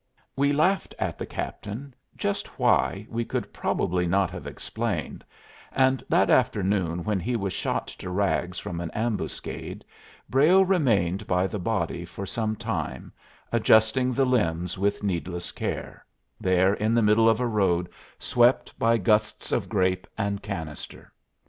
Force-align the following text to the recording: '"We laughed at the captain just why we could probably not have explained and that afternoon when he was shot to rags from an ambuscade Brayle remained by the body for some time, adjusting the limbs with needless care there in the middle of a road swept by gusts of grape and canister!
'"We 0.35 0.51
laughed 0.51 0.95
at 0.97 1.19
the 1.19 1.27
captain 1.27 1.93
just 2.17 2.57
why 2.57 3.05
we 3.07 3.23
could 3.23 3.53
probably 3.53 4.07
not 4.07 4.31
have 4.31 4.47
explained 4.47 5.23
and 5.71 6.03
that 6.09 6.31
afternoon 6.31 7.03
when 7.03 7.19
he 7.19 7.35
was 7.35 7.53
shot 7.53 7.85
to 7.99 8.09
rags 8.09 8.57
from 8.57 8.79
an 8.81 8.89
ambuscade 8.95 9.85
Brayle 10.27 10.65
remained 10.65 11.27
by 11.27 11.45
the 11.45 11.59
body 11.59 12.03
for 12.03 12.25
some 12.25 12.55
time, 12.55 13.13
adjusting 13.51 14.11
the 14.11 14.25
limbs 14.25 14.75
with 14.75 15.03
needless 15.03 15.51
care 15.51 16.03
there 16.39 16.73
in 16.73 16.95
the 16.95 17.03
middle 17.03 17.29
of 17.29 17.39
a 17.39 17.45
road 17.45 17.87
swept 18.17 18.79
by 18.79 18.97
gusts 18.97 19.51
of 19.51 19.69
grape 19.69 20.07
and 20.17 20.41
canister! 20.41 21.13